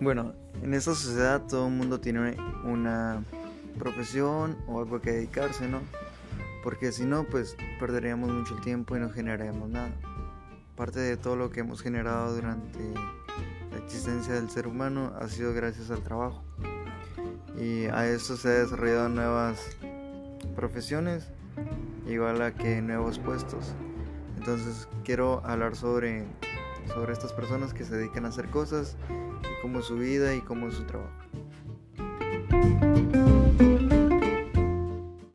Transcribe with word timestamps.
Bueno, 0.00 0.34
en 0.62 0.74
esta 0.74 0.94
sociedad 0.94 1.42
todo 1.48 1.68
el 1.68 1.74
mundo 1.74 2.00
tiene 2.00 2.36
una 2.64 3.24
profesión 3.78 4.56
o 4.66 4.80
algo 4.80 5.00
que 5.00 5.12
dedicarse, 5.12 5.68
¿no? 5.68 5.80
Porque 6.62 6.92
si 6.92 7.04
no, 7.04 7.24
pues 7.24 7.56
perderíamos 7.80 8.30
mucho 8.30 8.56
tiempo 8.56 8.96
y 8.96 9.00
no 9.00 9.08
generaríamos 9.08 9.70
nada. 9.70 9.90
Parte 10.76 11.00
de 11.00 11.16
todo 11.16 11.36
lo 11.36 11.50
que 11.50 11.60
hemos 11.60 11.80
generado 11.80 12.34
durante 12.34 12.78
la 13.72 13.78
existencia 13.78 14.34
del 14.34 14.50
ser 14.50 14.66
humano 14.66 15.14
ha 15.18 15.28
sido 15.28 15.54
gracias 15.54 15.90
al 15.90 16.02
trabajo. 16.02 16.42
Y 17.58 17.86
a 17.86 18.06
eso 18.06 18.36
se 18.36 18.48
han 18.48 18.64
desarrollado 18.64 19.08
nuevas 19.08 19.58
profesiones, 20.54 21.30
igual 22.06 22.42
a 22.42 22.52
que 22.52 22.82
nuevos 22.82 23.18
puestos. 23.18 23.74
Entonces 24.36 24.88
quiero 25.04 25.40
hablar 25.46 25.74
sobre, 25.74 26.26
sobre 26.88 27.12
estas 27.12 27.32
personas 27.32 27.74
que 27.74 27.84
se 27.84 27.96
dedican 27.96 28.24
a 28.24 28.28
hacer 28.28 28.48
cosas, 28.50 28.96
y 29.10 29.62
cómo 29.62 29.80
es 29.80 29.86
su 29.86 29.96
vida 29.96 30.34
y 30.34 30.40
cómo 30.40 30.68
es 30.68 30.74
su 30.74 30.84
trabajo. 30.84 31.12